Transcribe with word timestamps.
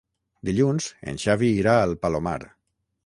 Dilluns 0.47 0.87
en 1.11 1.21
Xavi 1.25 1.49
irà 1.61 1.77
al 1.83 1.95
Palomar. 2.07 2.37